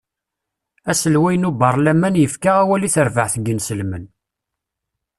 Aselway 0.91 1.35
n 1.37 1.47
ubarlaman 1.49 2.15
yefka 2.21 2.51
awal 2.61 2.83
i 2.83 2.89
terbaɛt 2.95 3.33
n 3.37 3.49
isenslmen. 3.53 4.05